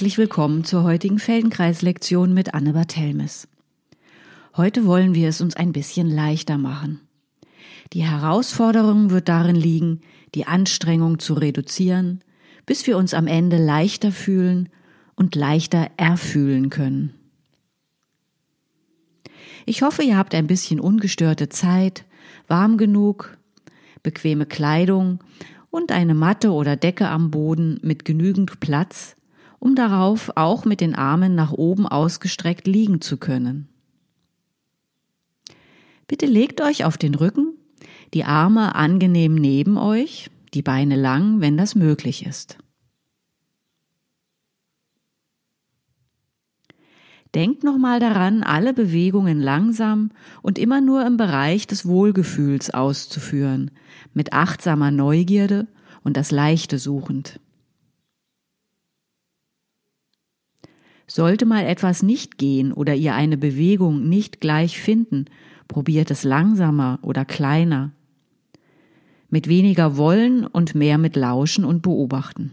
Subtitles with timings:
[0.00, 3.48] Herzlich willkommen zur heutigen Feldenkreislektion mit Anne Barthelmes.
[4.56, 7.02] Heute wollen wir es uns ein bisschen leichter machen.
[7.92, 10.00] Die Herausforderung wird darin liegen,
[10.34, 12.24] die Anstrengung zu reduzieren,
[12.64, 14.70] bis wir uns am Ende leichter fühlen
[15.16, 17.12] und leichter erfühlen können.
[19.66, 22.06] Ich hoffe, ihr habt ein bisschen ungestörte Zeit,
[22.48, 23.36] warm genug,
[24.02, 25.18] bequeme Kleidung
[25.68, 29.14] und eine Matte oder Decke am Boden mit genügend Platz,
[29.60, 33.68] um darauf auch mit den Armen nach oben ausgestreckt liegen zu können.
[36.08, 37.54] Bitte legt euch auf den Rücken,
[38.14, 42.58] die Arme angenehm neben euch, die Beine lang, wenn das möglich ist.
[47.34, 50.10] Denkt nochmal daran, alle Bewegungen langsam
[50.42, 53.70] und immer nur im Bereich des Wohlgefühls auszuführen,
[54.12, 55.68] mit achtsamer Neugierde
[56.02, 57.38] und das Leichte suchend.
[61.10, 65.24] Sollte mal etwas nicht gehen oder ihr eine Bewegung nicht gleich finden,
[65.66, 67.90] probiert es langsamer oder kleiner.
[69.28, 72.52] Mit weniger Wollen und mehr mit Lauschen und Beobachten.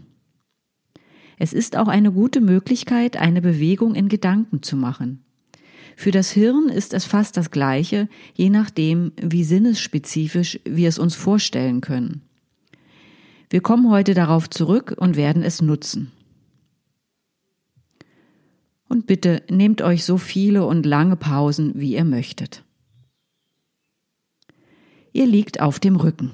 [1.38, 5.22] Es ist auch eine gute Möglichkeit, eine Bewegung in Gedanken zu machen.
[5.94, 11.14] Für das Hirn ist es fast das gleiche, je nachdem, wie sinnesspezifisch wir es uns
[11.14, 12.22] vorstellen können.
[13.50, 16.10] Wir kommen heute darauf zurück und werden es nutzen.
[18.88, 22.64] Und bitte nehmt euch so viele und lange Pausen, wie ihr möchtet.
[25.12, 26.32] Ihr liegt auf dem Rücken.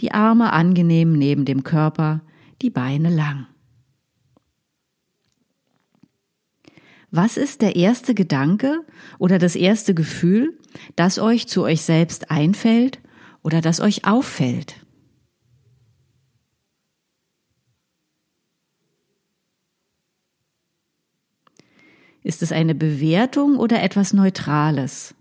[0.00, 2.22] Die Arme angenehm neben dem Körper,
[2.60, 3.46] die Beine lang.
[7.10, 8.84] Was ist der erste Gedanke
[9.18, 10.58] oder das erste Gefühl,
[10.94, 13.00] das euch zu euch selbst einfällt
[13.42, 14.84] oder das euch auffällt?
[22.28, 25.14] Ist es eine Bewertung oder etwas Neutrales?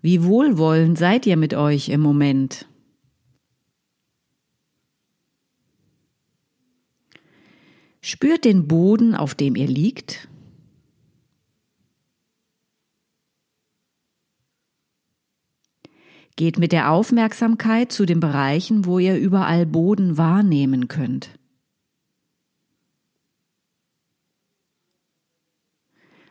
[0.00, 2.66] Wie wohlwollend seid ihr mit euch im Moment?
[8.00, 10.26] Spürt den Boden, auf dem ihr liegt.
[16.36, 21.37] Geht mit der Aufmerksamkeit zu den Bereichen, wo ihr überall Boden wahrnehmen könnt.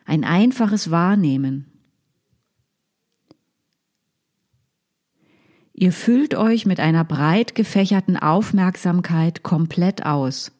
[0.07, 1.69] Ein einfaches Wahrnehmen.
[5.73, 10.53] Ihr füllt euch mit einer breit gefächerten Aufmerksamkeit komplett aus,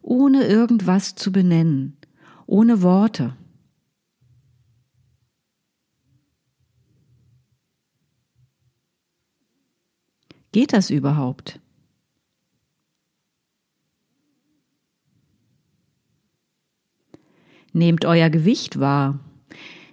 [0.00, 1.98] ohne irgendwas zu benennen,
[2.46, 3.36] ohne Worte.
[10.52, 11.60] Geht das überhaupt?
[17.72, 19.20] Nehmt euer Gewicht wahr.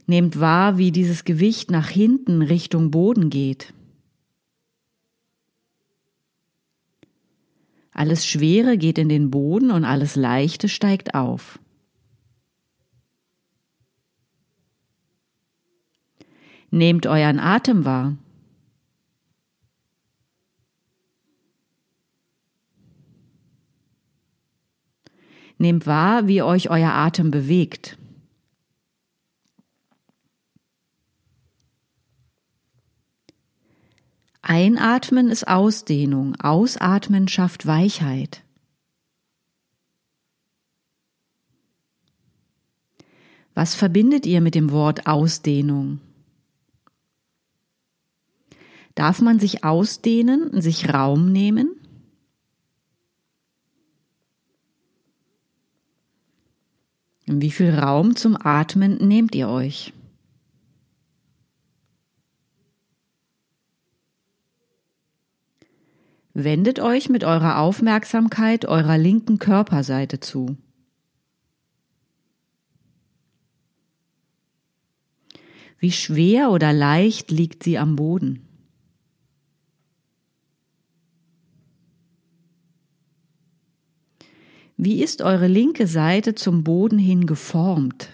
[0.05, 3.73] Nehmt wahr, wie dieses Gewicht nach hinten Richtung Boden geht.
[7.91, 11.59] Alles Schwere geht in den Boden und alles Leichte steigt auf.
[16.69, 18.17] Nehmt euren Atem wahr.
[25.57, 27.97] Nehmt wahr, wie euch euer Atem bewegt.
[34.41, 38.43] Einatmen ist Ausdehnung, Ausatmen schafft Weichheit.
[43.53, 45.99] Was verbindet ihr mit dem Wort Ausdehnung?
[48.93, 51.75] Darf man sich ausdehnen, sich Raum nehmen?
[57.29, 59.91] Wie viel Raum zum Atmen nehmt ihr euch?
[66.33, 70.55] Wendet euch mit eurer Aufmerksamkeit eurer linken Körperseite zu.
[75.79, 78.46] Wie schwer oder leicht liegt sie am Boden?
[84.79, 88.09] Wie ist eure linke Seite zum Boden hin geformt?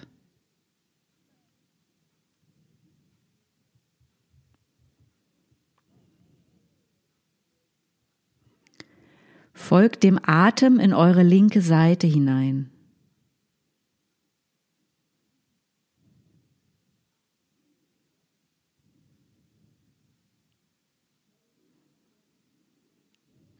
[9.52, 12.70] Folgt dem Atem in eure linke Seite hinein.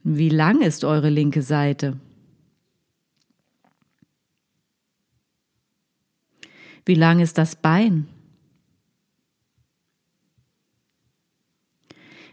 [0.04, 2.00] Wie lang ist eure linke Seite?
[6.86, 8.08] Wie lang ist das Bein?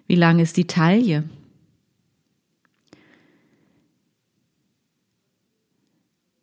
[0.06, 1.29] Wie lang ist die Taille?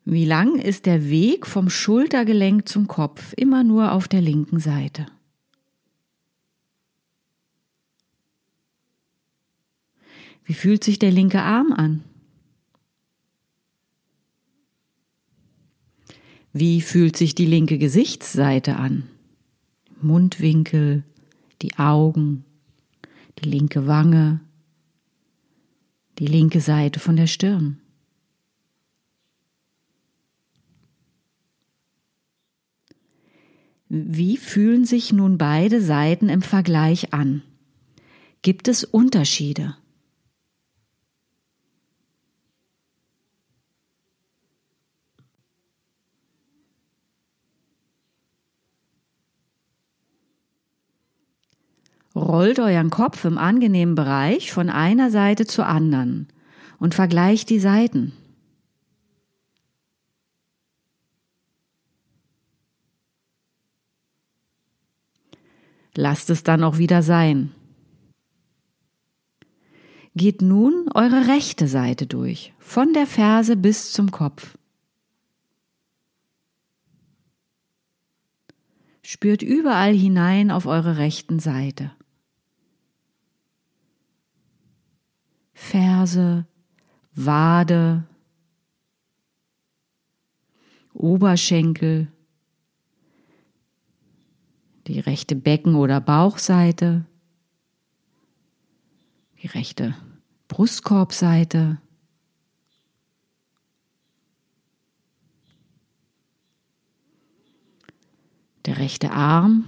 [0.06, 5.06] Wie lang ist der Weg vom Schultergelenk zum Kopf immer nur auf der linken Seite?
[10.44, 12.04] Wie fühlt sich der linke Arm an?
[16.60, 19.04] Wie fühlt sich die linke Gesichtsseite an?
[20.02, 21.04] Mundwinkel,
[21.62, 22.44] die Augen,
[23.38, 24.40] die linke Wange,
[26.18, 27.78] die linke Seite von der Stirn.
[33.88, 37.42] Wie fühlen sich nun beide Seiten im Vergleich an?
[38.42, 39.76] Gibt es Unterschiede?
[52.28, 56.28] Rollt euren Kopf im angenehmen Bereich von einer Seite zur anderen
[56.78, 58.12] und vergleicht die Seiten.
[65.94, 67.50] Lasst es dann auch wieder sein.
[70.14, 74.58] Geht nun eure rechte Seite durch, von der Ferse bis zum Kopf.
[79.02, 81.90] Spürt überall hinein auf eure rechten Seite.
[85.58, 86.46] Ferse,
[87.14, 88.04] Wade,
[90.94, 92.10] Oberschenkel,
[94.86, 97.04] die rechte Becken- oder Bauchseite,
[99.42, 99.94] die rechte
[100.46, 101.82] Brustkorbseite,
[108.64, 109.64] der rechte Arm,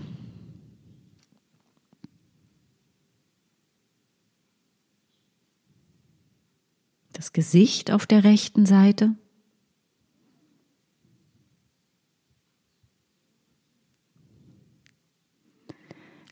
[7.12, 9.14] das Gesicht auf der rechten Seite.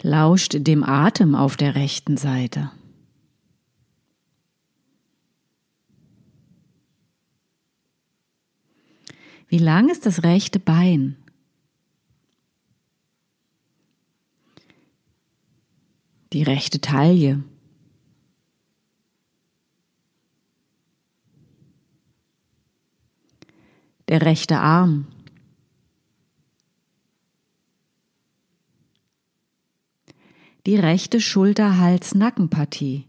[0.02, 2.70] Lauscht dem Atem auf der rechten Seite.
[9.48, 11.16] Wie lang ist das rechte Bein?
[16.34, 17.42] Die rechte Taille.
[24.08, 25.06] Der rechte Arm.
[30.68, 33.06] die rechte Schulter-Hals-Nackenpartie.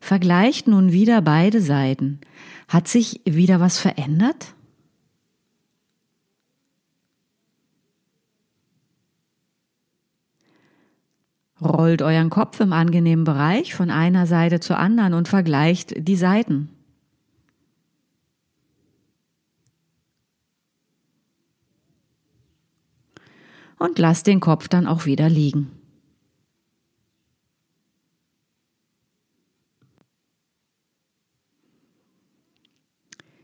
[0.00, 2.20] Vergleicht nun wieder beide Seiten.
[2.68, 4.54] Hat sich wieder was verändert?
[11.62, 16.70] Rollt euren Kopf im angenehmen Bereich von einer Seite zur anderen und vergleicht die Seiten.
[23.80, 25.72] und lasst den Kopf dann auch wieder liegen.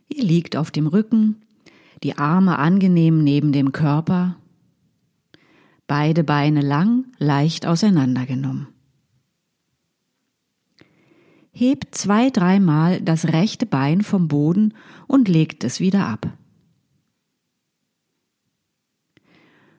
[0.08, 1.42] Ihr liegt auf dem Rücken,
[2.02, 4.36] die Arme angenehm neben dem Körper,
[5.86, 8.68] beide Beine lang, leicht auseinandergenommen.
[11.52, 14.74] Hebt zwei, dreimal das rechte Bein vom Boden
[15.06, 16.36] und legt es wieder ab.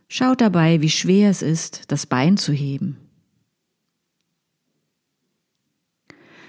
[0.08, 2.98] Schaut dabei, wie schwer es ist, das Bein zu heben.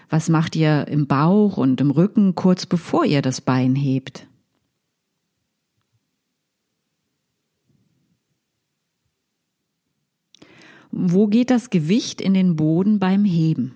[0.09, 4.28] Was macht ihr im Bauch und im Rücken kurz bevor ihr das Bein hebt?
[10.91, 13.75] Wo geht das Gewicht in den Boden beim Heben?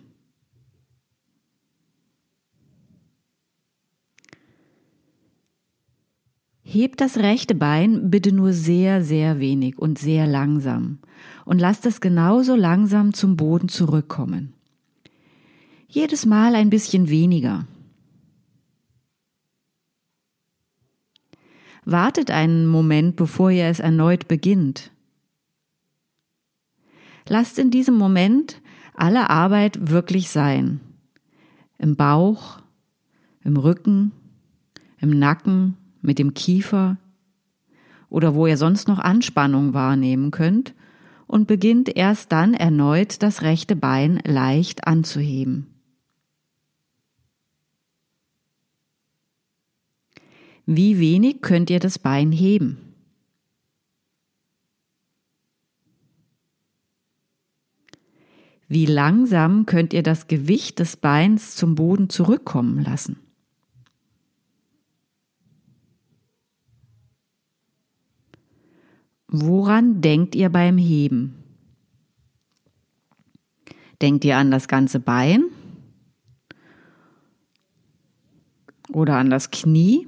[6.62, 11.00] Hebt das rechte Bein bitte nur sehr, sehr wenig und sehr langsam
[11.44, 14.54] und lasst es genauso langsam zum Boden zurückkommen.
[15.86, 17.66] Jedes Mal ein bisschen weniger.
[21.84, 24.91] Wartet einen Moment, bevor ihr es erneut beginnt.
[27.28, 28.60] Lasst in diesem Moment
[28.94, 30.80] alle Arbeit wirklich sein.
[31.78, 32.58] Im Bauch,
[33.42, 34.12] im Rücken,
[35.00, 36.96] im Nacken, mit dem Kiefer
[38.08, 40.74] oder wo ihr sonst noch Anspannung wahrnehmen könnt
[41.26, 45.66] und beginnt erst dann erneut das rechte Bein leicht anzuheben.
[50.66, 52.91] Wie wenig könnt ihr das Bein heben?
[58.72, 63.20] Wie langsam könnt ihr das Gewicht des Beins zum Boden zurückkommen lassen?
[69.28, 71.44] Woran denkt ihr beim Heben?
[74.00, 75.44] Denkt ihr an das ganze Bein?
[78.88, 80.06] Oder an das Knie?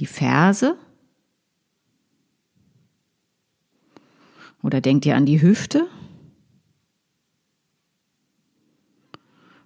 [0.00, 0.78] Die Ferse?
[4.62, 5.86] Oder denkt ihr an die Hüfte?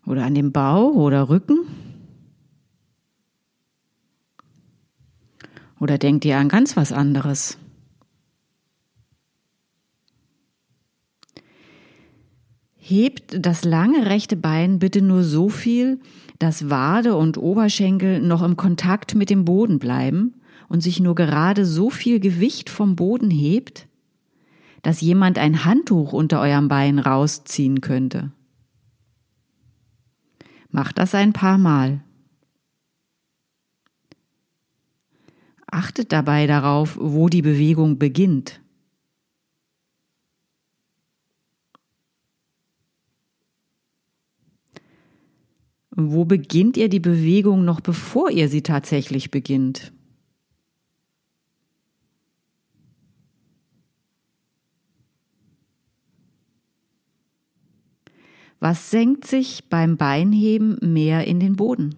[0.06, 1.66] Oder an den Bauch oder Rücken?
[5.80, 7.58] Oder denkt ihr an ganz was anderes?
[12.76, 16.00] Hebt das lange rechte Bein bitte nur so viel,
[16.38, 20.34] dass Wade und Oberschenkel noch im Kontakt mit dem Boden bleiben
[20.68, 23.88] und sich nur gerade so viel Gewicht vom Boden hebt,
[24.84, 28.32] dass jemand ein Handtuch unter eurem Bein rausziehen könnte.
[30.68, 32.04] Macht das ein paar Mal.
[35.66, 38.60] Achtet dabei darauf, wo die Bewegung beginnt.
[45.92, 49.93] Wo beginnt ihr die Bewegung noch bevor ihr sie tatsächlich beginnt?
[58.64, 61.97] Was senkt sich beim Beinheben mehr in den Boden?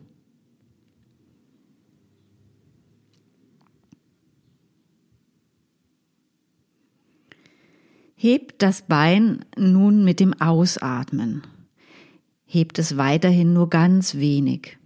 [8.16, 11.44] Hebt das Bein nun mit dem Ausatmen.
[12.46, 14.76] Hebt es weiterhin nur ganz wenig.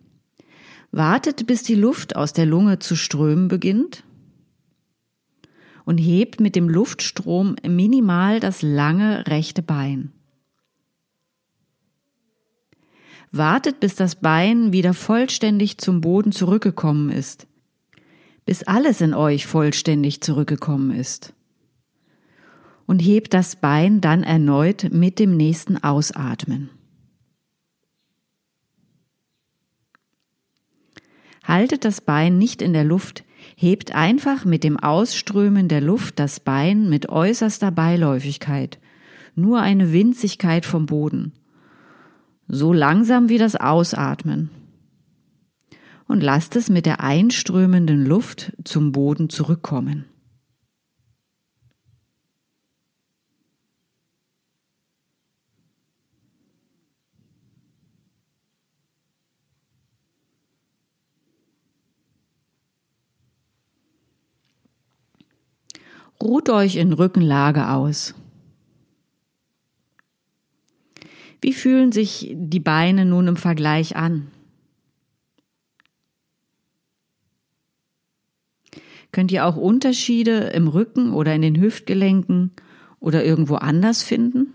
[0.91, 4.05] Wartet, bis die Luft aus der Lunge zu strömen beginnt
[5.87, 10.13] und hebt mit dem Luftstrom minimal das lange rechte Bein.
[13.33, 17.47] Wartet, bis das Bein wieder vollständig zum Boden zurückgekommen ist,
[18.45, 21.33] bis alles in euch vollständig zurückgekommen ist.
[22.87, 26.71] Und hebt das Bein dann erneut mit dem nächsten Ausatmen.
[31.45, 33.23] Haltet das Bein nicht in der Luft,
[33.57, 38.81] hebt einfach mit dem Ausströmen der Luft das Bein mit äußerster Beiläufigkeit,
[39.37, 41.33] nur eine Winzigkeit vom Boden
[42.51, 44.51] so langsam wie das Ausatmen.
[46.09, 50.07] Und lasst es mit der einströmenden Luft zum Boden zurückkommen.
[66.21, 68.15] Ruht euch in Rückenlage aus.
[71.41, 74.29] Wie fühlen sich die Beine nun im Vergleich an?
[79.13, 82.53] Könnt ihr auch Unterschiede im Rücken oder in den Hüftgelenken
[83.01, 84.53] oder irgendwo anders finden?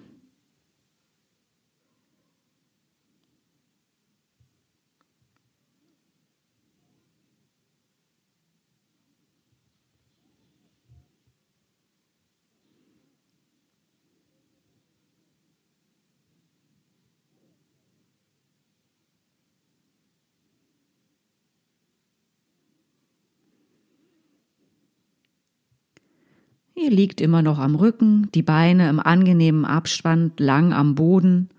[26.86, 31.50] Ihr liegt immer noch am Rücken, die Beine im angenehmen Abstand lang am Boden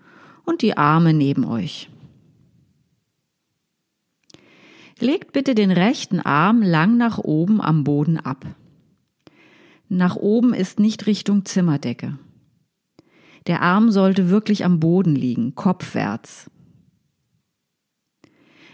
[0.45, 1.89] und die Arme neben euch.
[5.01, 8.45] Legt bitte den rechten Arm lang nach oben am Boden ab.
[9.89, 12.17] Nach oben ist nicht Richtung Zimmerdecke.
[13.47, 16.49] Der Arm sollte wirklich am Boden liegen, kopfwärts.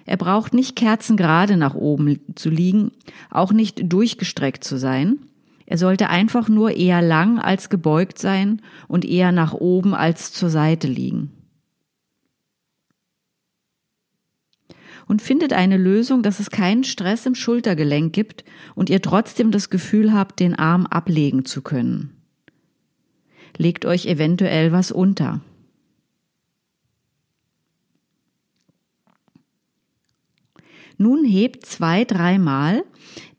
[0.06, 2.92] Er braucht nicht kerzengerade nach oben zu liegen,
[3.32, 5.18] auch nicht durchgestreckt zu sein,
[5.66, 10.50] er sollte einfach nur eher lang als gebeugt sein und eher nach oben als zur
[10.50, 11.32] Seite liegen.
[15.06, 19.70] Und findet eine Lösung, dass es keinen Stress im Schultergelenk gibt und ihr trotzdem das
[19.70, 22.16] Gefühl habt, den Arm ablegen zu können.
[23.58, 25.42] Legt euch eventuell was unter.
[31.04, 32.86] Nun hebt zwei, dreimal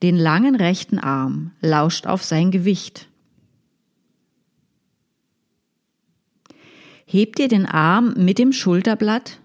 [0.03, 3.09] den langen rechten Arm, lauscht auf sein Gewicht.
[7.07, 9.41] Hebt ihr den Arm mit dem Schulterblatt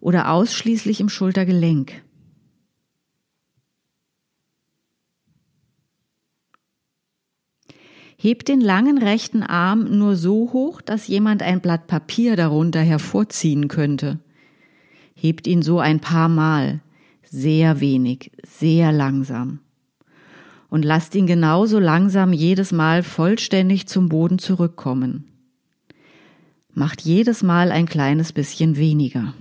[0.00, 2.02] oder ausschließlich im Schultergelenk?
[8.16, 13.68] Hebt den langen rechten Arm nur so hoch, dass jemand ein Blatt Papier darunter hervorziehen
[13.68, 14.18] könnte.
[15.14, 16.80] Hebt ihn so ein paar Mal,
[17.30, 19.60] sehr wenig, sehr langsam.
[20.68, 25.24] Und lasst ihn genauso langsam jedes Mal vollständig zum Boden zurückkommen.
[26.72, 29.34] Macht jedes Mal ein kleines bisschen weniger.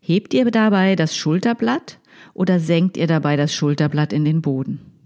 [0.00, 1.98] Hebt ihr dabei das Schulterblatt
[2.32, 4.97] oder senkt ihr dabei das Schulterblatt in den Boden?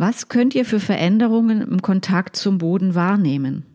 [0.00, 3.66] Was könnt ihr für Veränderungen im Kontakt zum Boden wahrnehmen?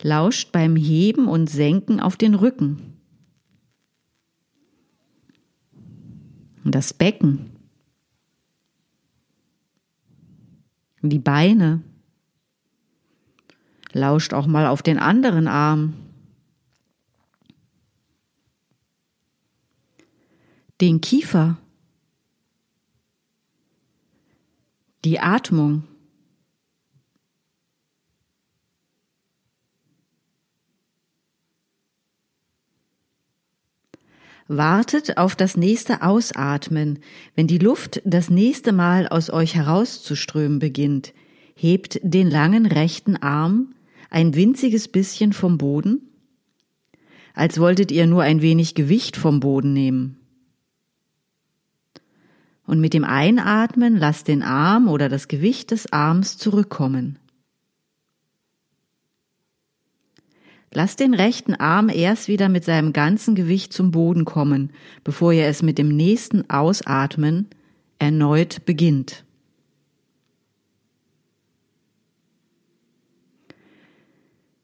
[0.00, 3.00] Lauscht beim Heben und Senken auf den Rücken.
[6.64, 7.50] Das Becken.
[11.00, 11.82] die Beine.
[13.92, 16.01] Lauscht auch mal auf den anderen Arm.
[20.82, 21.58] Den Kiefer.
[25.04, 25.84] Die Atmung.
[34.48, 36.98] Wartet auf das nächste Ausatmen.
[37.36, 41.14] Wenn die Luft das nächste Mal aus euch herauszuströmen beginnt,
[41.54, 43.72] hebt den langen rechten Arm
[44.10, 46.08] ein winziges bisschen vom Boden,
[47.34, 50.18] als wolltet ihr nur ein wenig Gewicht vom Boden nehmen.
[52.66, 57.18] Und mit dem Einatmen lasst den Arm oder das Gewicht des Arms zurückkommen.
[60.74, 64.70] Lasst den rechten Arm erst wieder mit seinem ganzen Gewicht zum Boden kommen,
[65.04, 67.48] bevor ihr es mit dem nächsten Ausatmen
[67.98, 69.24] erneut beginnt.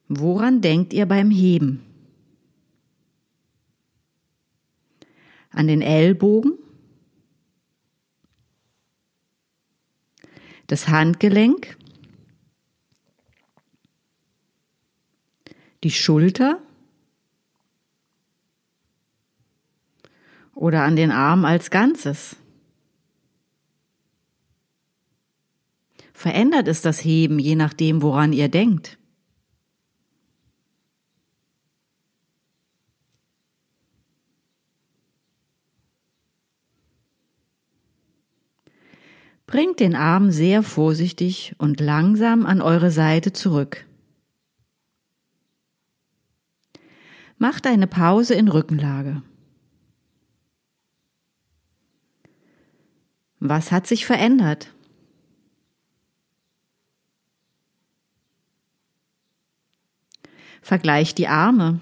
[0.09, 1.83] Woran denkt ihr beim Heben?
[5.51, 6.53] An den Ellbogen?
[10.69, 11.77] Das Handgelenk?
[15.85, 16.61] die Schulter
[20.55, 22.37] oder an den Arm als Ganzes.
[26.13, 28.98] Verändert es das Heben, je nachdem, woran ihr denkt.
[39.49, 43.87] Bringt den Arm sehr vorsichtig und langsam an eure Seite zurück.
[47.39, 49.23] Macht eine Pause in Rückenlage.
[53.41, 54.75] Was hat sich verändert?
[60.61, 61.81] Vergleicht die Arme.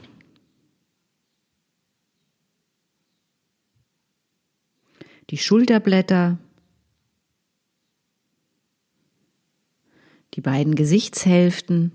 [5.31, 6.39] Die Schulterblätter.
[10.37, 11.93] Die beiden Gesichtshälften.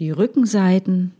[0.00, 1.12] die Rückenseiten.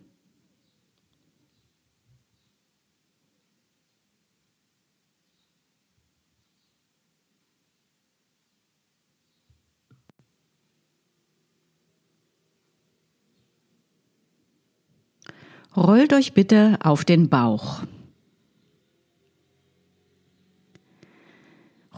[15.77, 17.83] Rollt euch bitte auf den Bauch.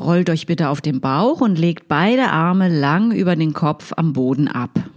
[0.02, 4.12] Rollt euch bitte auf den Bauch und legt beide Arme lang über den Kopf am
[4.12, 4.90] Boden ab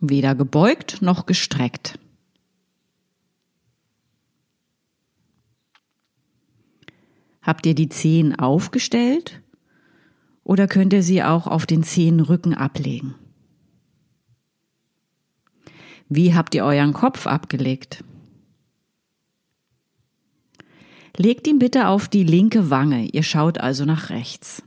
[0.00, 1.98] weder gebeugt noch gestreckt.
[7.42, 9.40] Habt ihr die Zehen aufgestellt
[10.42, 13.14] oder könnt ihr sie auch auf den Zehenrücken ablegen?
[16.08, 18.04] Wie habt ihr euren Kopf abgelegt?
[21.16, 24.62] Legt ihn bitte auf die linke Wange, ihr schaut also nach rechts.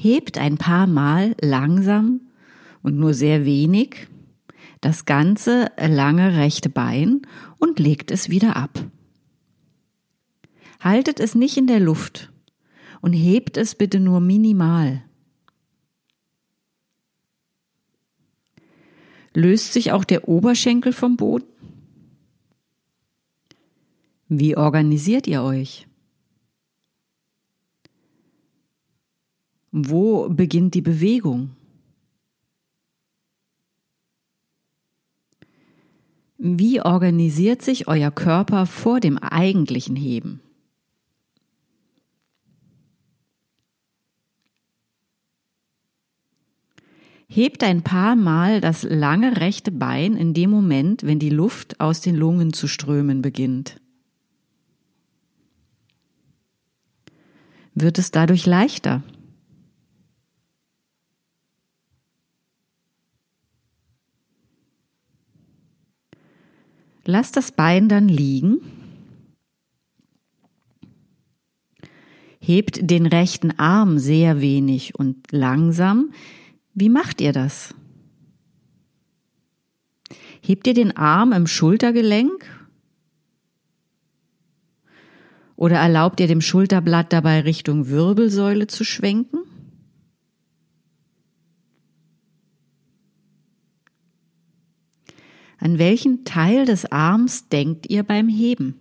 [0.00, 2.22] hebt ein paar Mal langsam
[2.82, 4.08] und nur sehr wenig
[4.80, 7.20] das ganze lange rechte Bein
[7.58, 8.82] und legt es wieder ab.
[10.80, 12.32] Haltet es nicht in der Luft
[13.02, 15.02] und hebt es bitte nur minimal.
[19.34, 21.49] Löst sich auch der Oberschenkel vom Boden?
[24.32, 25.88] Wie organisiert ihr euch?
[29.72, 31.50] Wo beginnt die Bewegung?
[36.38, 40.40] Wie organisiert sich euer Körper vor dem eigentlichen Heben?
[47.26, 52.00] Hebt ein paar Mal das lange rechte Bein in dem Moment, wenn die Luft aus
[52.00, 53.80] den Lungen zu strömen beginnt.
[57.80, 59.02] Wird es dadurch leichter?
[67.04, 68.60] Lass das Bein dann liegen.
[72.38, 76.12] Hebt den rechten Arm sehr wenig und langsam
[76.74, 77.74] wie macht ihr das?
[80.40, 82.44] Hebt ihr den Arm im Schultergelenk?
[85.60, 89.40] Oder erlaubt ihr dem Schulterblatt dabei Richtung Wirbelsäule zu schwenken?
[95.58, 98.80] An welchen Teil des Arms denkt ihr beim Heben?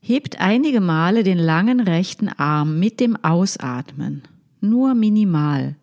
[0.00, 4.22] Hebt einige Male den langen rechten Arm mit dem Ausatmen,
[4.62, 5.76] nur minimal.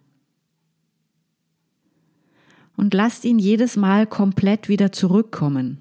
[2.78, 5.80] Und lasst ihn jedes Mal komplett wieder zurückkommen.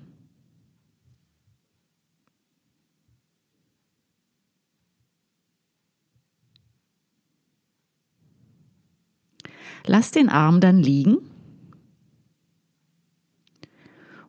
[9.86, 11.18] Lasst den Arm dann liegen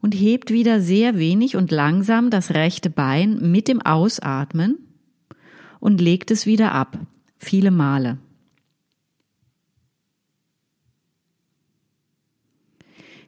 [0.01, 4.77] und hebt wieder sehr wenig und langsam das rechte Bein mit dem Ausatmen
[5.79, 6.99] und legt es wieder ab,
[7.37, 8.17] viele Male.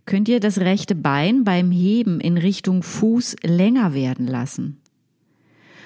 [0.07, 4.79] Könnt ihr das rechte Bein beim Heben in Richtung Fuß länger werden lassen,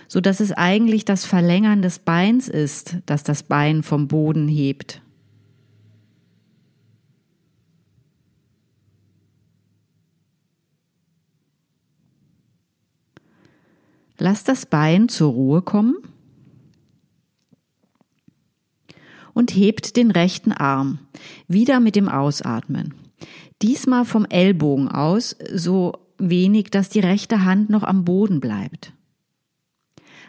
[0.07, 5.01] so dass es eigentlich das Verlängern des Beins ist, das das Bein vom Boden hebt.
[14.19, 15.95] Lass das Bein zur Ruhe kommen
[19.33, 20.99] und hebt den rechten Arm
[21.47, 22.93] wieder mit dem Ausatmen.
[23.61, 28.93] Diesmal vom Ellbogen aus, so wenig, dass die rechte Hand noch am Boden bleibt.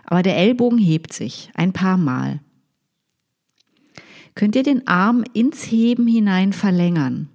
[0.05, 2.41] Aber der Ellbogen hebt sich ein paar Mal.
[4.35, 7.29] Könnt ihr den Arm ins Heben hinein verlängern,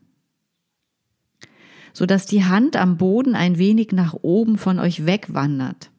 [1.94, 5.92] sodass die Hand am Boden ein wenig nach oben von euch wegwandert.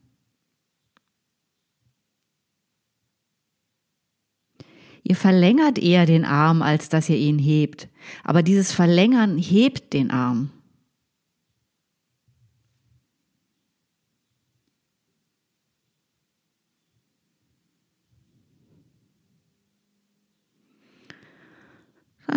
[5.05, 7.89] Ihr verlängert eher den Arm, als dass ihr ihn hebt.
[8.25, 10.51] Aber dieses Verlängern hebt den Arm.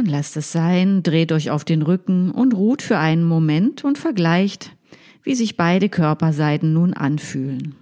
[0.01, 3.99] Dann lasst es sein, dreht euch auf den Rücken und ruht für einen Moment und
[3.99, 4.75] vergleicht,
[5.21, 7.75] wie sich beide Körperseiten nun anfühlen.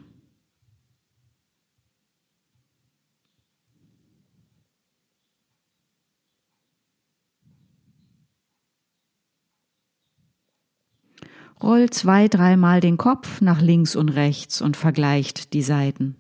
[11.62, 16.16] Rollt zwei, dreimal den Kopf nach links und rechts und vergleicht die Seiten.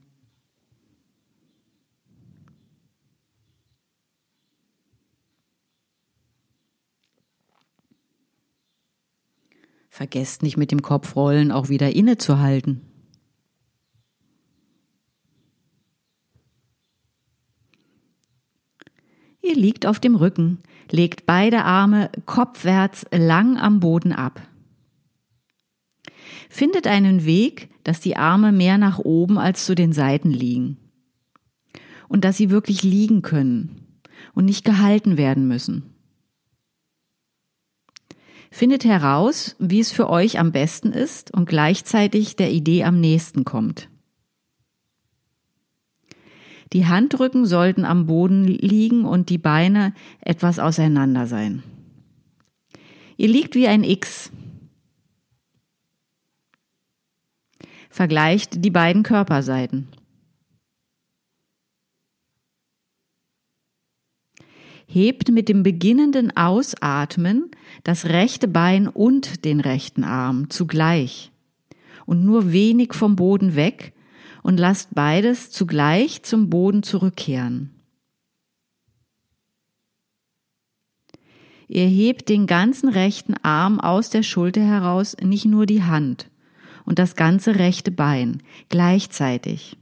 [9.89, 12.82] Vergesst nicht mit dem Kopfrollen auch wieder innezuhalten.
[19.41, 20.60] Ihr liegt auf dem Rücken,
[20.91, 24.41] legt beide Arme kopfwärts lang am Boden ab.
[26.49, 30.77] Findet einen Weg, dass die Arme mehr nach oben als zu den Seiten liegen.
[32.07, 34.01] Und dass sie wirklich liegen können
[34.33, 35.93] und nicht gehalten werden müssen.
[38.51, 43.45] Findet heraus, wie es für euch am besten ist und gleichzeitig der Idee am nächsten
[43.45, 43.89] kommt.
[46.73, 51.63] Die Handrücken sollten am Boden liegen und die Beine etwas auseinander sein.
[53.17, 54.31] Ihr liegt wie ein X,
[57.89, 59.88] Vergleicht die beiden Körperseiten.
[64.88, 67.52] Hebt mit dem beginnenden Ausatmen
[67.84, 71.32] das rechte Bein und den rechten Arm zugleich
[72.06, 73.93] und nur wenig vom Boden weg
[74.41, 77.69] und lasst beides zugleich zum Boden zurückkehren.
[81.67, 86.28] Ihr hebt den ganzen rechten Arm aus der Schulter heraus, nicht nur die Hand
[86.89, 89.78] und das ganze rechte Bein gleichzeitig.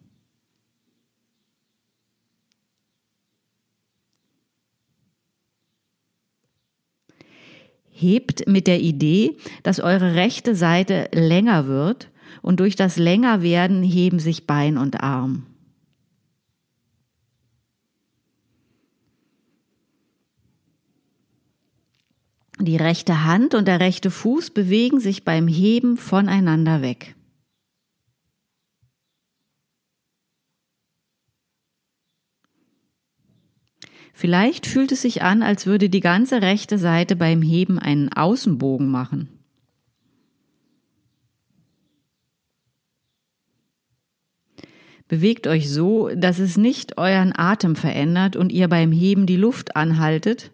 [7.89, 14.20] Hebt mit der Idee, dass eure rechte Seite länger wird und durch das Längerwerden heben
[14.20, 15.46] sich Bein und Arm.
[22.60, 27.15] Die rechte Hand und der rechte Fuß bewegen sich beim Heben voneinander weg.
[34.12, 38.89] Vielleicht fühlt es sich an, als würde die ganze rechte Seite beim Heben einen Außenbogen
[38.89, 39.30] machen.
[45.08, 49.76] Bewegt euch so, dass es nicht euren Atem verändert und ihr beim Heben die Luft
[49.76, 50.52] anhaltet,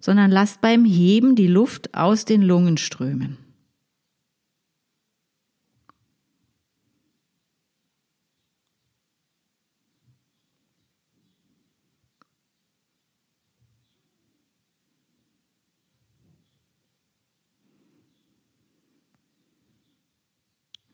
[0.00, 3.38] sondern lasst beim Heben die Luft aus den Lungen strömen.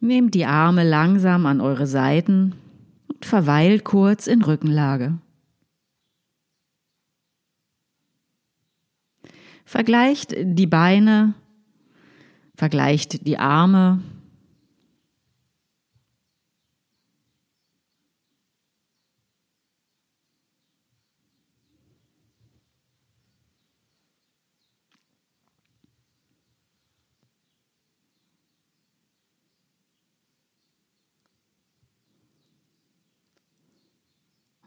[0.01, 2.55] Nehmt die Arme langsam an eure Seiten
[3.09, 5.15] und verweilt kurz in Rückenlage.
[9.65, 11.35] Vergleicht die Beine,
[12.55, 14.01] vergleicht die Arme.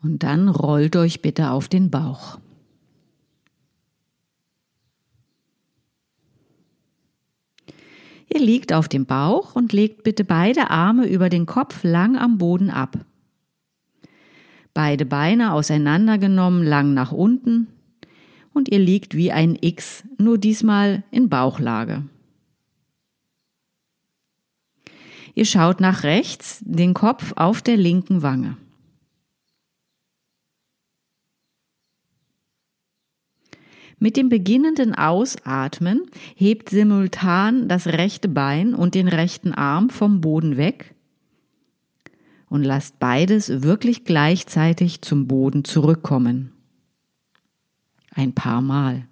[0.01, 2.39] Und dann rollt euch bitte auf den Bauch.
[8.38, 12.38] Ihr liegt auf dem Bauch und legt bitte beide Arme über den Kopf lang am
[12.38, 12.95] Boden ab.
[14.76, 17.65] Beide Beine auseinandergenommen lang nach unten
[18.54, 22.04] und ihr liegt wie ein X, nur diesmal in Bauchlage.
[25.34, 28.56] Ihr schaut nach rechts, den Kopf auf der linken Wange.
[33.99, 36.01] Mit dem beginnenden Ausatmen
[36.36, 40.93] hebt simultan das rechte Bein und den rechten Arm vom Boden weg
[42.49, 46.51] und lasst beides wirklich gleichzeitig zum Boden zurückkommen.
[48.12, 49.07] Ein paar Mal.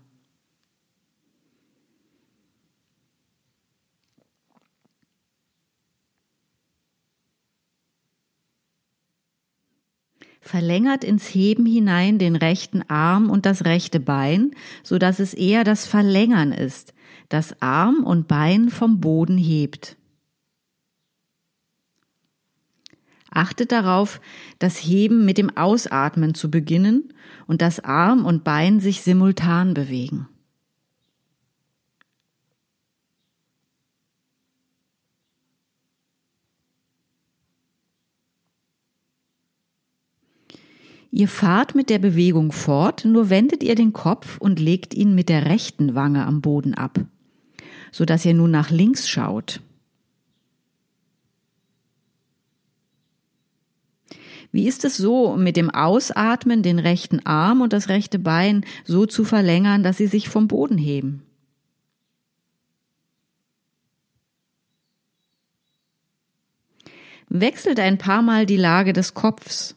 [10.45, 14.51] Verlängert ins Heben hinein den rechten Arm und das rechte Bein,
[14.83, 16.93] so dass es eher das Verlängern ist,
[17.29, 19.97] das Arm und Bein vom Boden hebt.
[23.31, 24.21] Achtet darauf,
[24.59, 27.13] das Heben mit dem Ausatmen zu beginnen
[27.47, 30.27] und dass Arm und Bein sich simultan bewegen.
[41.15, 45.29] Ihr fahrt mit der Bewegung fort, nur wendet ihr den Kopf und legt ihn mit
[45.29, 46.99] der rechten Wange am Boden ab,
[47.89, 49.61] so dass ihr nun nach links schaut.
[54.51, 59.05] Wie ist es so, mit dem Ausatmen den rechten Arm und das rechte Bein so
[59.05, 61.23] zu verlängern, dass sie sich vom Boden heben?
[67.29, 69.74] Wechselt ein paar Mal die Lage des Kopfs.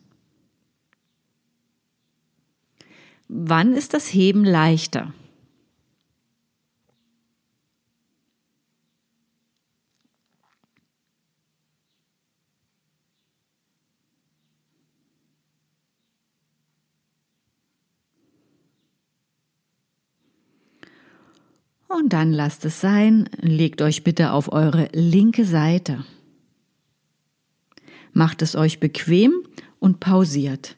[3.28, 5.12] Wann ist das Heben leichter?
[21.88, 26.04] Und dann lasst es sein, legt euch bitte auf eure linke Seite.
[28.12, 29.32] Macht es euch bequem
[29.78, 30.76] und pausiert.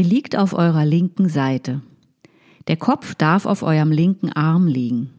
[0.00, 1.82] Ihr liegt auf eurer linken Seite.
[2.68, 5.10] Der Kopf darf auf eurem linken Arm liegen.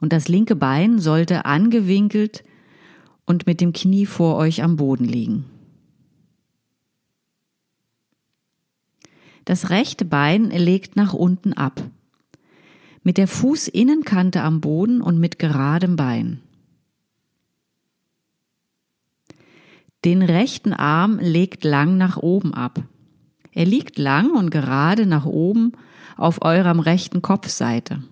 [0.00, 2.44] Und das linke Bein sollte angewinkelt
[3.26, 5.46] und mit dem Knie vor euch am Boden liegen.
[9.44, 11.82] Das rechte Bein legt nach unten ab.
[13.02, 16.40] Mit der Fußinnenkante am Boden und mit geradem Bein.
[20.04, 22.82] Den rechten Arm legt lang nach oben ab.
[23.52, 25.72] Er liegt lang und gerade nach oben
[26.16, 28.04] auf eurem rechten Kopfseite.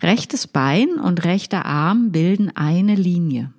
[0.00, 3.52] Rechtes Bein und rechter Arm bilden eine Linie.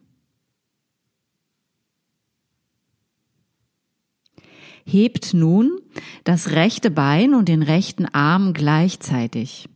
[4.83, 5.79] Hebt nun
[6.23, 9.69] das rechte Bein und den rechten Arm gleichzeitig.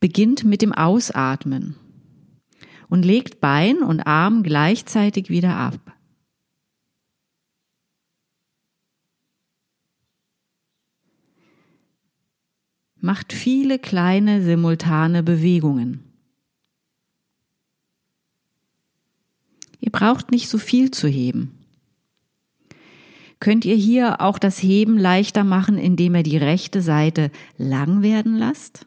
[0.00, 1.76] Beginnt mit dem Ausatmen
[2.88, 5.78] und legt Bein und Arm gleichzeitig wieder ab.
[12.96, 16.04] Macht viele kleine simultane Bewegungen.
[19.80, 21.58] Ihr braucht nicht so viel zu heben.
[23.40, 28.38] Könnt ihr hier auch das Heben leichter machen, indem ihr die rechte Seite lang werden
[28.38, 28.86] lasst?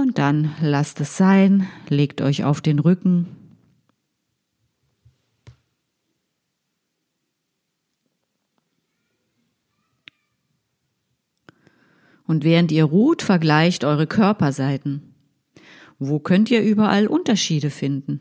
[0.00, 3.26] Und dann lasst es sein, legt euch auf den Rücken.
[12.28, 15.14] Und während ihr ruht, vergleicht eure Körperseiten.
[15.98, 18.20] Wo könnt ihr überall Unterschiede finden?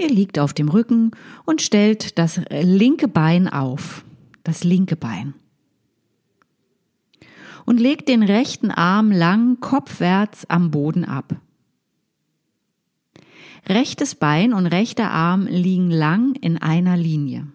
[0.00, 1.10] Ihr liegt auf dem Rücken
[1.44, 4.02] und stellt das linke Bein auf,
[4.44, 5.34] das linke Bein.
[7.66, 11.36] Und legt den rechten Arm lang kopfwärts am Boden ab.
[13.68, 17.48] Rechtes Bein und rechter Arm liegen lang in einer Linie.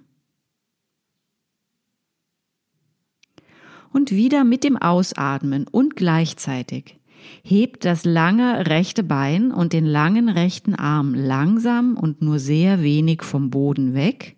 [3.91, 6.99] Und wieder mit dem Ausatmen und gleichzeitig
[7.43, 13.23] Hebt das lange rechte Bein und den langen rechten Arm langsam und nur sehr wenig
[13.23, 14.35] vom Boden weg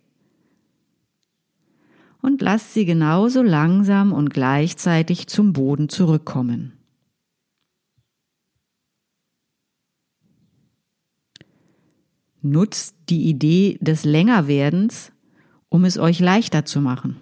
[2.27, 6.73] und lasst sie genauso langsam und gleichzeitig zum Boden zurückkommen.
[12.41, 15.11] Nutzt die Idee des Längerwerdens,
[15.69, 17.17] um es euch leichter zu machen.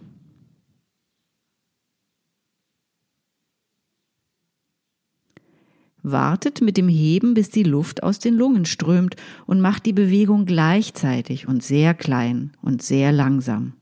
[6.11, 9.15] Wartet mit dem Heben, bis die Luft aus den Lungen strömt
[9.45, 13.73] und macht die Bewegung gleichzeitig und sehr klein und sehr langsam.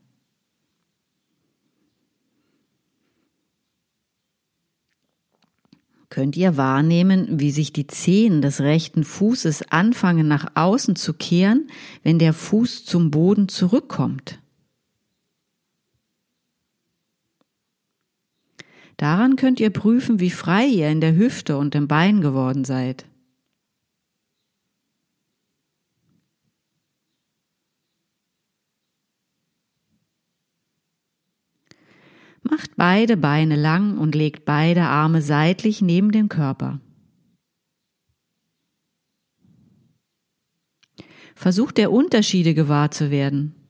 [6.14, 11.68] Könnt ihr wahrnehmen, wie sich die Zehen des rechten Fußes anfangen nach außen zu kehren,
[12.04, 14.38] wenn der Fuß zum Boden zurückkommt?
[18.96, 23.06] Daran könnt ihr prüfen, wie frei ihr in der Hüfte und im Bein geworden seid.
[32.42, 36.78] Macht beide Beine lang und legt beide Arme seitlich neben dem Körper.
[41.34, 43.63] Versucht der Unterschiede gewahr zu werden.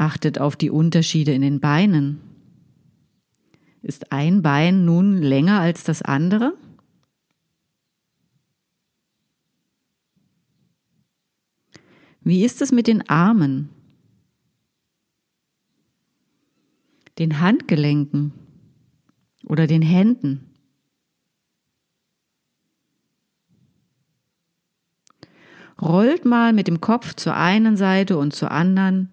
[0.00, 2.22] Achtet auf die Unterschiede in den Beinen.
[3.82, 6.56] Ist ein Bein nun länger als das andere?
[12.22, 13.68] Wie ist es mit den Armen?
[17.18, 18.32] Den Handgelenken
[19.44, 20.50] oder den Händen?
[25.78, 29.10] Rollt mal mit dem Kopf zur einen Seite und zur anderen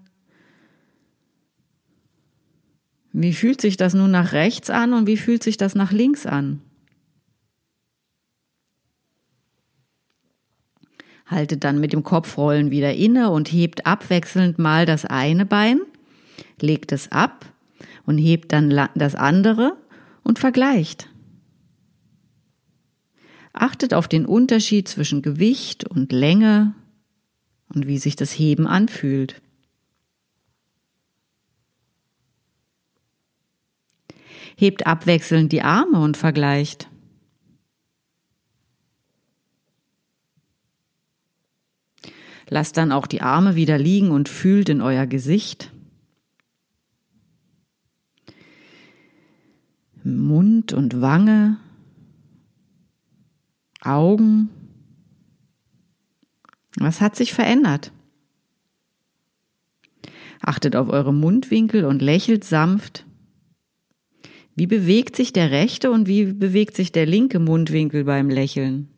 [3.14, 6.26] Wie fühlt sich das nun nach rechts an und wie fühlt sich das nach links
[6.26, 6.62] an?
[11.26, 15.82] Haltet dann mit dem Kopfrollen wieder inne und hebt abwechselnd mal das eine Bein,
[16.62, 17.46] legt es ab
[18.06, 19.76] und hebt dann das andere
[20.24, 21.10] und vergleicht.
[23.52, 26.76] Achtet auf den Unterschied zwischen Gewicht und Länge
[27.74, 29.42] und wie sich das Heben anfühlt.
[34.60, 36.90] Hebt abwechselnd die Arme und vergleicht.
[42.50, 45.72] Lasst dann auch die Arme wieder liegen und fühlt in euer Gesicht.
[50.04, 51.58] Mund und Wange,
[53.82, 54.50] Augen.
[56.78, 57.92] Was hat sich verändert?
[60.42, 63.07] Achtet auf eure Mundwinkel und lächelt sanft.
[64.58, 68.90] Wie bewegt sich der rechte und wie bewegt sich der linke Mundwinkel beim Lächeln?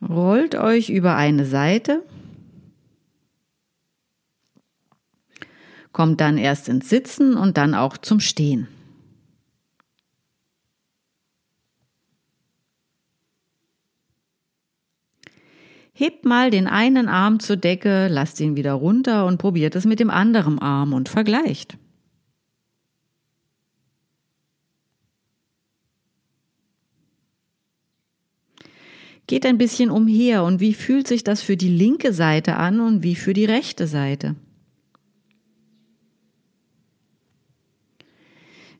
[0.00, 2.04] Rollt euch über eine Seite,
[5.90, 8.68] kommt dann erst ins Sitzen und dann auch zum Stehen.
[15.94, 20.00] Hebt mal den einen Arm zur Decke, lasst ihn wieder runter und probiert es mit
[20.00, 21.76] dem anderen Arm und vergleicht.
[29.26, 33.02] Geht ein bisschen umher und wie fühlt sich das für die linke Seite an und
[33.02, 34.34] wie für die rechte Seite?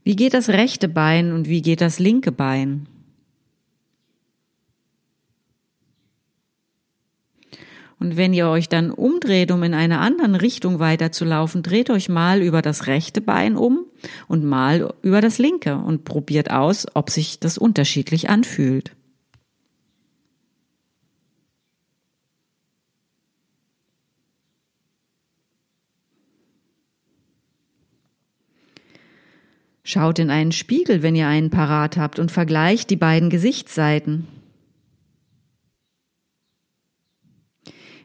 [0.02, 2.88] Wie geht das rechte Bein und wie geht das linke Bein?
[8.02, 12.42] Und wenn ihr euch dann umdreht, um in einer anderen Richtung weiterzulaufen, dreht euch mal
[12.42, 13.86] über das rechte Bein um
[14.26, 18.90] und mal über das linke und probiert aus, ob sich das unterschiedlich anfühlt.
[29.84, 34.26] Schaut in einen Spiegel, wenn ihr einen parat habt, und vergleicht die beiden Gesichtsseiten.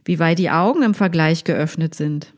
[0.08, 2.34] Wie weit die Augen im Vergleich geöffnet sind.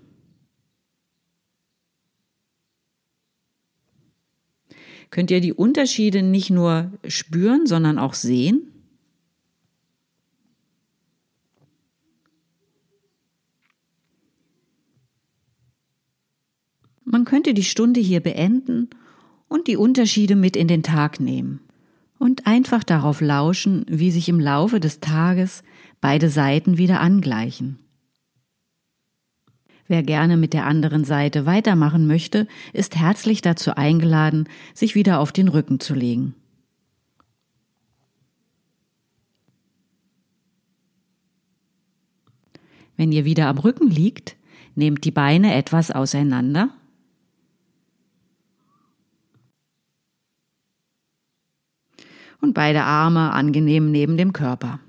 [5.12, 8.72] Könnt ihr die Unterschiede nicht nur spüren, sondern auch sehen?
[17.04, 18.90] Man könnte die Stunde hier beenden
[19.48, 21.69] und die Unterschiede mit in den Tag nehmen
[22.20, 25.64] und einfach darauf lauschen, wie sich im Laufe des Tages
[26.02, 27.80] beide Seiten wieder angleichen.
[29.88, 35.32] Wer gerne mit der anderen Seite weitermachen möchte, ist herzlich dazu eingeladen, sich wieder auf
[35.32, 36.36] den Rücken zu legen.
[42.98, 44.36] Wenn ihr wieder am Rücken liegt,
[44.76, 46.70] nehmt die Beine etwas auseinander
[52.42, 54.80] und beide Arme angenehm neben dem Körper.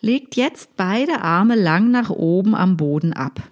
[0.00, 3.42] Legt jetzt beide Arme lang nach oben am Boden ab.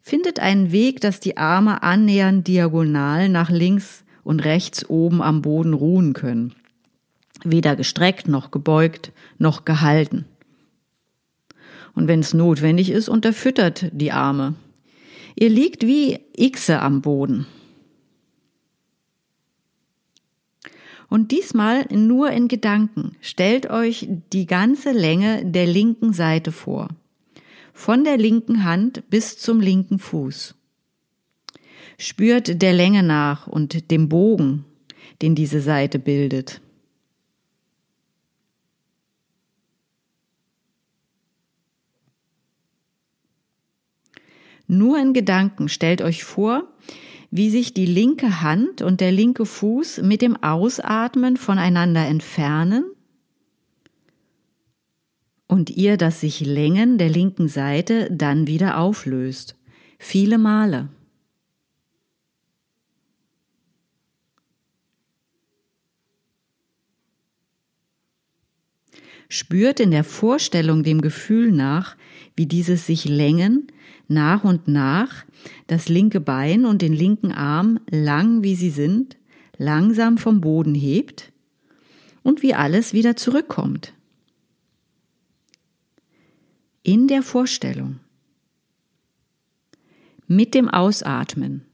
[0.00, 5.72] Findet einen Weg, dass die Arme annähernd diagonal nach links und rechts oben am Boden
[5.72, 6.54] ruhen können.
[7.42, 10.26] Weder gestreckt noch gebeugt noch gehalten.
[11.94, 14.54] Und wenn es notwendig ist, unterfüttert die Arme.
[15.36, 17.46] Ihr liegt wie Xe am Boden.
[21.08, 23.16] Und diesmal nur in Gedanken.
[23.20, 26.88] Stellt euch die ganze Länge der linken Seite vor.
[27.72, 30.54] Von der linken Hand bis zum linken Fuß.
[31.98, 34.64] Spürt der Länge nach und dem Bogen,
[35.22, 36.60] den diese Seite bildet.
[44.66, 46.68] Nur in Gedanken stellt euch vor,
[47.30, 52.84] wie sich die linke Hand und der linke Fuß mit dem Ausatmen voneinander entfernen
[55.46, 59.56] und ihr das sich Längen der linken Seite dann wieder auflöst.
[59.98, 60.88] Viele Male.
[69.28, 71.96] Spürt in der Vorstellung dem Gefühl nach,
[72.36, 73.66] wie dieses sich Längen
[74.08, 75.24] nach und nach
[75.66, 79.16] das linke Bein und den linken Arm lang wie sie sind,
[79.56, 81.32] langsam vom Boden hebt
[82.22, 83.94] und wie alles wieder zurückkommt.
[86.84, 87.98] in der Vorstellung.
[90.26, 91.64] Mit dem Ausatmen.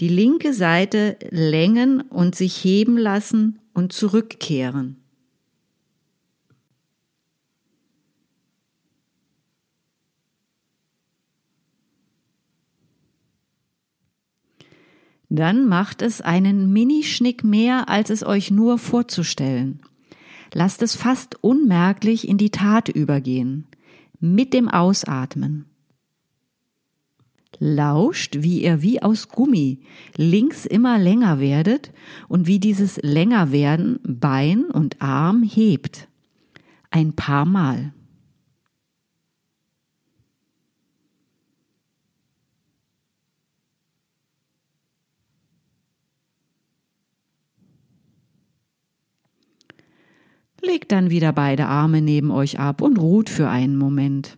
[0.00, 4.96] Die linke Seite längen und sich heben lassen und zurückkehren.
[15.28, 19.80] Dann macht es einen Minischnick mehr, als es euch nur vorzustellen.
[20.52, 23.66] Lasst es fast unmerklich in die Tat übergehen,
[24.20, 25.66] mit dem Ausatmen.
[27.58, 29.80] Lauscht, wie ihr wie aus Gummi
[30.16, 31.92] links immer länger werdet
[32.28, 36.08] und wie dieses Längerwerden Bein und Arm hebt.
[36.90, 37.92] Ein paar Mal.
[50.66, 54.36] Legt dann wieder beide Arme neben euch ab und ruht für einen Moment.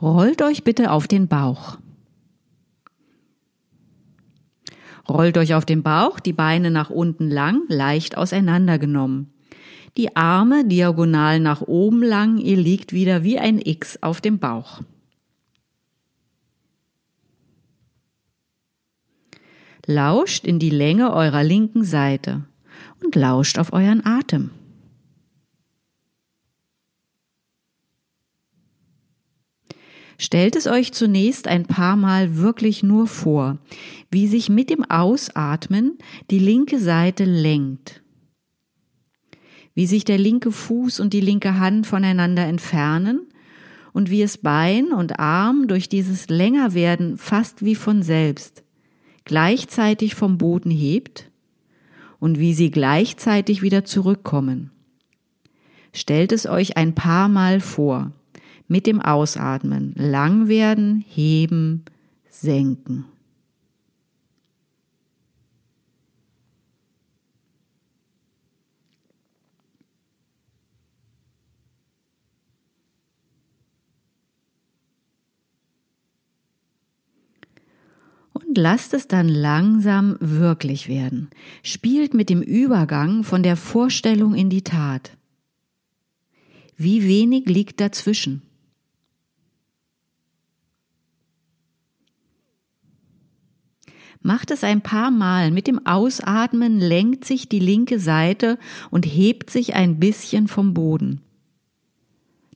[0.00, 1.78] Rollt euch bitte auf den Bauch.
[5.08, 9.32] Rollt euch auf den Bauch, die Beine nach unten lang, leicht auseinandergenommen.
[9.96, 14.80] Die Arme diagonal nach oben lang, ihr liegt wieder wie ein X auf dem Bauch.
[19.86, 22.44] Lauscht in die Länge eurer linken Seite
[23.04, 24.50] und lauscht auf euren Atem.
[30.18, 33.58] Stellt es euch zunächst ein paar Mal wirklich nur vor,
[34.10, 35.98] wie sich mit dem Ausatmen
[36.30, 38.02] die linke Seite lenkt,
[39.74, 43.26] wie sich der linke Fuß und die linke Hand voneinander entfernen
[43.92, 48.64] und wie es Bein und Arm durch dieses Längerwerden fast wie von selbst
[49.24, 51.30] gleichzeitig vom Boden hebt
[52.20, 54.70] und wie sie gleichzeitig wieder zurückkommen.
[55.92, 58.12] Stellt es euch ein paar Mal vor
[58.68, 61.84] mit dem Ausatmen lang werden, heben,
[62.30, 63.04] senken.
[78.32, 81.30] Und lasst es dann langsam wirklich werden.
[81.62, 85.16] Spielt mit dem Übergang von der Vorstellung in die Tat.
[86.76, 88.42] Wie wenig liegt dazwischen?
[94.26, 95.50] Macht es ein paar Mal.
[95.50, 98.58] Mit dem Ausatmen lenkt sich die linke Seite
[98.90, 101.20] und hebt sich ein bisschen vom Boden.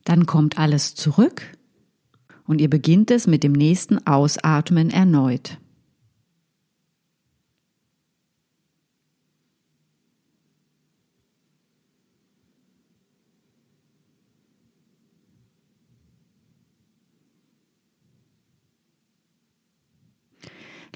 [0.03, 1.43] Dann kommt alles zurück
[2.47, 5.59] und ihr beginnt es mit dem nächsten Ausatmen erneut.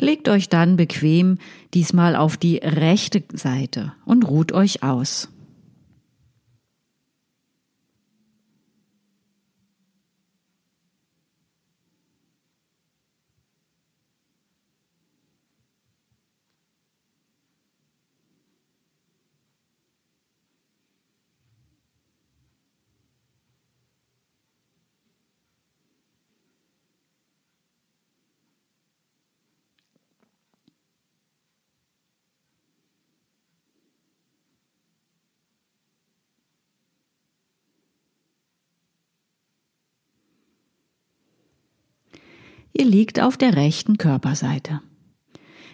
[0.03, 1.37] Legt euch dann bequem
[1.73, 5.29] diesmal auf die rechte Seite und ruht euch aus.
[42.73, 44.81] Ihr liegt auf der rechten Körperseite.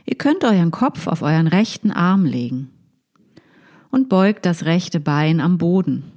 [0.06, 2.72] Ihr könnt euren Kopf auf euren rechten Arm legen
[3.90, 6.12] und beugt das rechte Bein am Boden.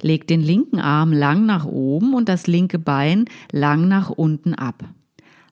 [0.00, 4.84] Legt den linken Arm lang nach oben und das linke Bein lang nach unten ab.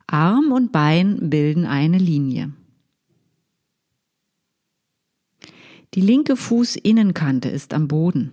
[0.07, 2.53] Arm und Bein bilden eine Linie.
[5.95, 8.33] Die linke Fußinnenkante ist am Boden.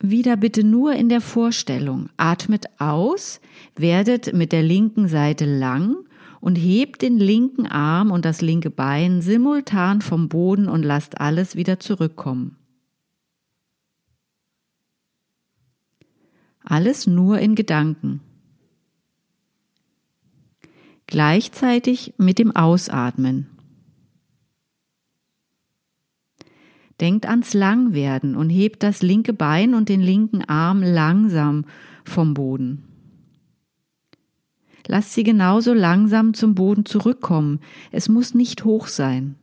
[0.00, 2.08] Wieder bitte nur in der Vorstellung.
[2.16, 3.40] Atmet aus,
[3.74, 5.96] werdet mit der linken Seite lang
[6.40, 11.56] und hebt den linken Arm und das linke Bein simultan vom Boden und lasst alles
[11.56, 12.56] wieder zurückkommen.
[16.62, 18.20] Alles nur in Gedanken.
[21.06, 23.57] Gleichzeitig mit dem Ausatmen.
[27.00, 31.64] Denkt ans Langwerden und hebt das linke Bein und den linken Arm langsam
[32.04, 32.82] vom Boden.
[34.88, 37.60] Lasst sie genauso langsam zum Boden zurückkommen.
[37.92, 39.36] Es muss nicht hoch sein.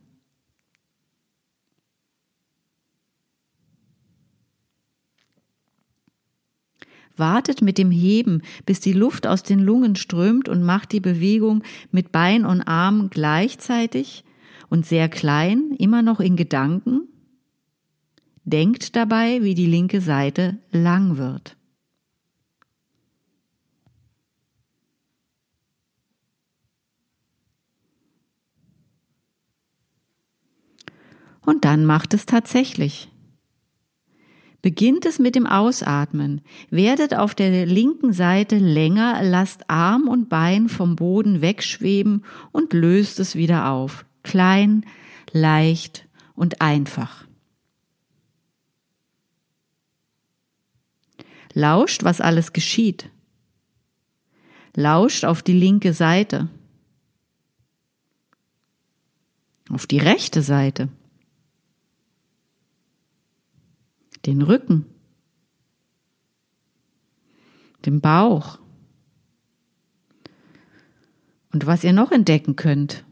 [7.16, 11.62] Wartet mit dem Heben, bis die Luft aus den Lungen strömt und macht die Bewegung
[11.90, 14.24] mit Bein und Arm gleichzeitig
[14.68, 17.08] und sehr klein, immer noch in Gedanken.
[18.46, 21.56] Denkt dabei, wie die linke Seite lang wird.
[31.44, 33.08] Und dann macht es tatsächlich.
[34.62, 36.40] Beginnt es mit dem Ausatmen.
[36.70, 43.18] Werdet auf der linken Seite länger, lasst Arm und Bein vom Boden wegschweben und löst
[43.18, 44.06] es wieder auf.
[44.22, 44.86] Klein,
[45.32, 47.25] leicht und einfach.
[51.52, 53.10] Lauscht, was alles geschieht.
[54.74, 56.48] Lauscht auf die linke Seite.
[59.70, 60.88] Auf die rechte Seite.
[64.26, 64.86] den Rücken,
[67.84, 68.58] den Bauch
[71.52, 73.04] und was ihr noch entdecken könnt.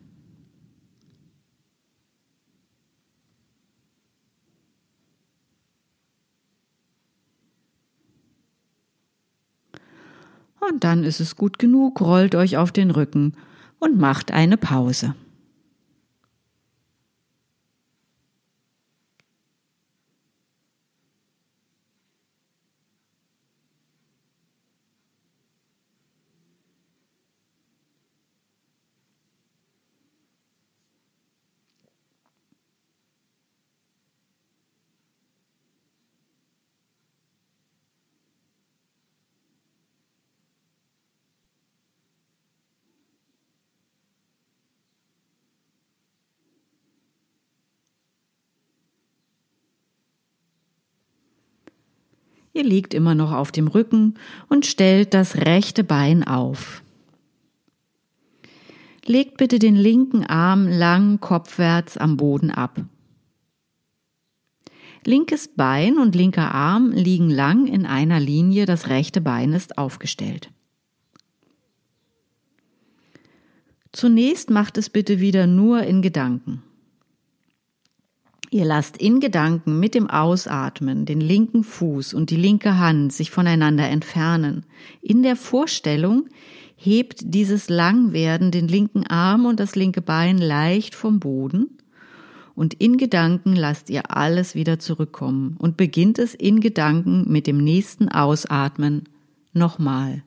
[10.69, 13.35] Und dann ist es gut genug, rollt euch auf den Rücken
[13.79, 15.15] und macht eine Pause.
[52.55, 54.15] Ihr liegt immer noch auf dem Rücken
[54.49, 56.83] und stellt das rechte Bein auf.
[59.05, 62.81] Legt bitte den linken Arm lang kopfwärts am Boden ab.
[65.05, 70.51] Linkes Bein und linker Arm liegen lang in einer Linie, das rechte Bein ist aufgestellt.
[73.93, 76.63] Zunächst macht es bitte wieder nur in Gedanken.
[78.55, 83.33] Ihr lasst in Gedanken mit dem Ausatmen den linken Fuß und die linke Hand sich
[83.33, 84.65] voneinander entfernen.
[85.03, 86.29] In der Vorstellung
[86.77, 91.79] hebt dieses Langwerden den linken Arm und das linke Bein leicht vom Boden
[92.55, 97.59] und in Gedanken lasst ihr alles wieder zurückkommen und beginnt es in Gedanken mit dem
[97.59, 99.09] nächsten Ausatmen
[99.53, 100.23] nochmal.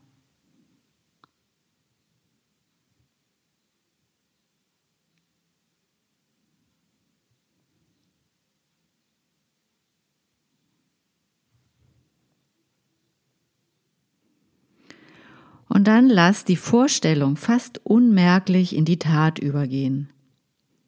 [15.88, 20.10] Dann lass die Vorstellung fast unmerklich in die Tat übergehen.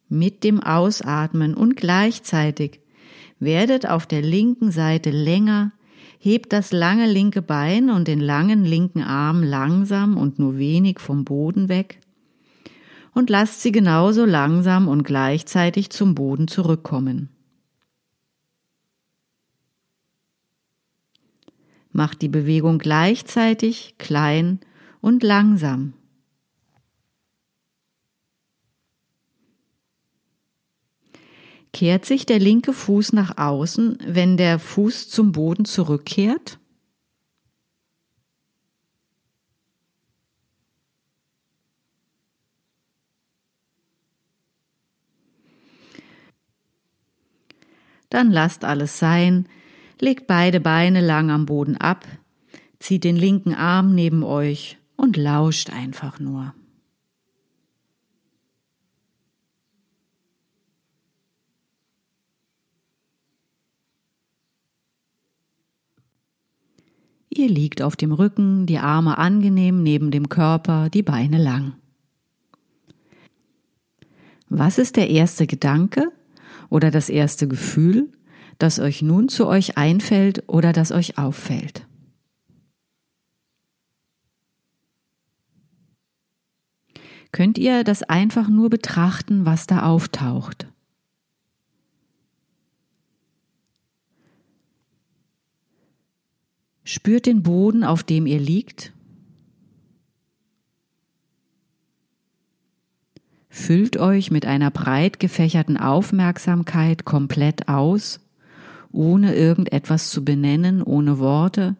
[0.10, 2.82] Mit dem Ausatmen und gleichzeitig
[3.39, 5.72] werdet auf der linken Seite länger,
[6.18, 11.24] hebt das lange linke Bein und den langen linken Arm langsam und nur wenig vom
[11.24, 12.02] Boden weg
[13.14, 17.30] und lasst sie genauso langsam und gleichzeitig zum Boden zurückkommen.
[21.93, 24.60] Macht die Bewegung gleichzeitig klein
[25.02, 25.93] und langsam.
[31.72, 36.60] Kehrt sich der linke Fuß nach außen, wenn der Fuß zum Boden zurückkehrt?
[48.10, 49.47] Dann lasst alles sein,
[50.00, 52.08] legt beide Beine lang am Boden ab,
[52.80, 56.54] zieht den linken Arm neben euch und lauscht einfach nur.
[67.30, 71.76] Ihr liegt auf dem Rücken, die Arme angenehm neben dem Körper, die Beine lang.
[74.50, 76.12] Was ist der erste Gedanke
[76.70, 78.12] oder das erste Gefühl,
[78.58, 81.89] das euch nun zu euch einfällt oder das euch auffällt?
[87.32, 90.67] Könnt ihr das einfach nur betrachten, was da auftaucht?
[96.84, 98.93] Spürt den Boden, auf dem ihr liegt.
[103.49, 108.19] Füllt euch mit einer breit gefächerten Aufmerksamkeit komplett aus,
[108.91, 111.75] ohne irgendetwas zu benennen, ohne Worte,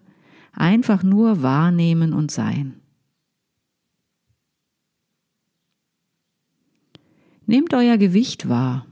[0.54, 2.79] einfach nur wahrnehmen und sein.
[7.50, 8.86] Nehmt euer Gewicht wahr.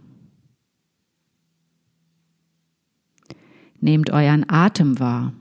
[3.79, 5.31] Nehmt euren Atem wahr.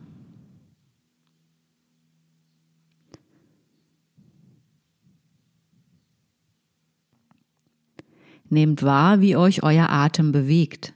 [8.50, 10.92] Nehmt wahr, wie euch euer Atem bewegt.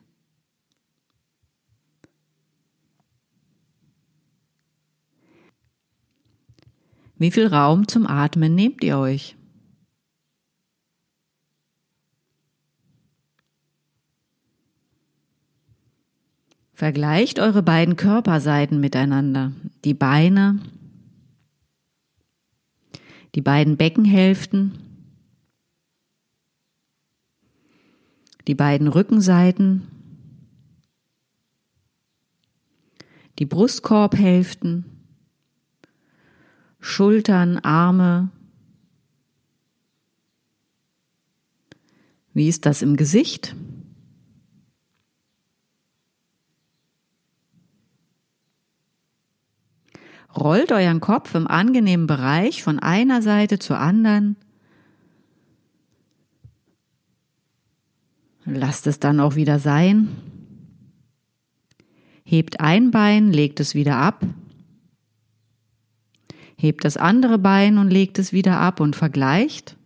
[7.16, 9.38] Wie viel Raum zum Atmen nehmt ihr euch?
[16.80, 19.52] Vergleicht eure beiden Körperseiten miteinander.
[19.84, 20.60] Die Beine,
[23.34, 24.78] die beiden Beckenhälften,
[28.48, 29.88] die beiden Rückenseiten,
[33.38, 34.86] die Brustkorbhälften,
[36.80, 38.30] Schultern, Arme.
[42.32, 43.54] Wie ist das im Gesicht?
[50.36, 54.36] Rollt euren Kopf im angenehmen Bereich von einer Seite zur anderen.
[58.44, 60.08] Lasst es dann auch wieder sein.
[62.24, 64.24] Hebt ein Bein, legt es wieder ab.
[66.56, 69.76] Hebt das andere Bein und legt es wieder ab und vergleicht.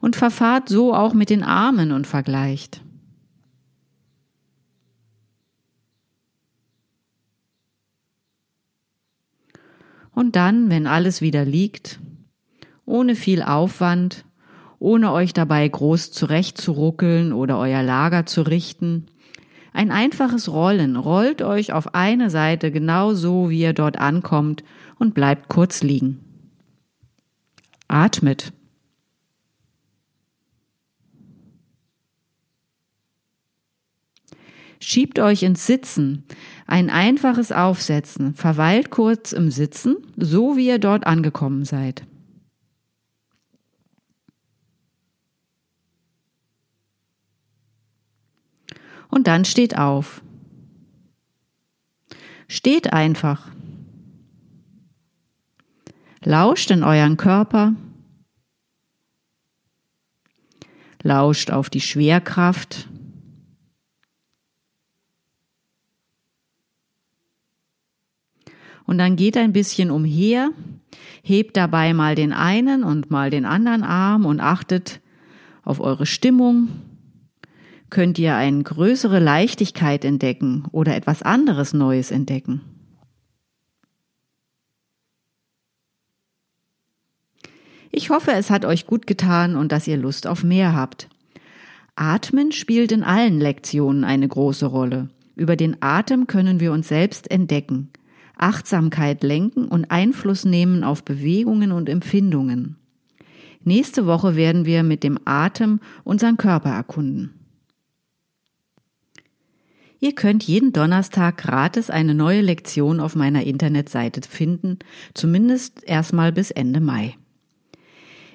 [0.00, 2.82] Und verfahrt so auch mit den Armen und vergleicht.
[10.14, 12.00] Und dann, wenn alles wieder liegt,
[12.84, 14.24] ohne viel Aufwand,
[14.78, 19.06] ohne euch dabei groß zurechtzuruckeln oder euer Lager zu richten,
[19.72, 24.64] ein einfaches Rollen, rollt euch auf eine Seite genau so, wie ihr dort ankommt
[24.98, 26.20] und bleibt kurz liegen.
[27.86, 28.52] Atmet.
[34.80, 36.24] Schiebt euch ins Sitzen.
[36.70, 38.32] Ein einfaches Aufsetzen.
[38.34, 42.06] Verweilt kurz im Sitzen, so wie ihr dort angekommen seid.
[49.08, 50.22] Und dann steht auf.
[52.46, 53.48] Steht einfach.
[56.22, 57.74] Lauscht in euren Körper.
[61.02, 62.88] Lauscht auf die Schwerkraft
[68.90, 70.50] und dann geht ein bisschen umher,
[71.22, 74.98] hebt dabei mal den einen und mal den anderen Arm und achtet
[75.62, 76.70] auf eure Stimmung.
[77.88, 82.62] Könnt ihr eine größere Leichtigkeit entdecken oder etwas anderes Neues entdecken?
[87.92, 91.08] Ich hoffe, es hat euch gut getan und dass ihr Lust auf mehr habt.
[91.94, 95.10] Atmen spielt in allen Lektionen eine große Rolle.
[95.36, 97.90] Über den Atem können wir uns selbst entdecken.
[98.40, 102.76] Achtsamkeit lenken und Einfluss nehmen auf Bewegungen und Empfindungen.
[103.62, 107.34] Nächste Woche werden wir mit dem Atem unseren Körper erkunden.
[110.02, 114.78] Ihr könnt jeden Donnerstag gratis eine neue Lektion auf meiner Internetseite finden,
[115.12, 117.16] zumindest erstmal bis Ende Mai.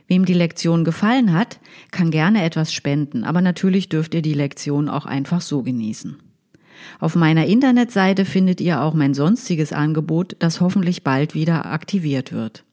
[0.07, 4.87] Wem die Lektion gefallen hat, kann gerne etwas spenden, aber natürlich dürft ihr die Lektion
[4.89, 6.17] auch einfach so genießen.
[6.99, 12.63] Auf meiner Internetseite findet ihr auch mein sonstiges Angebot, das hoffentlich bald wieder aktiviert wird.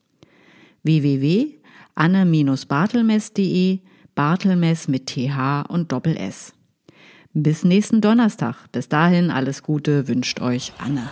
[0.83, 3.81] www.anne-bartelmess.de
[4.15, 6.53] Bartelmess mit TH und Doppel S.
[7.35, 8.71] Bis nächsten Donnerstag.
[8.73, 11.11] Bis dahin alles Gute wünscht euch Anne.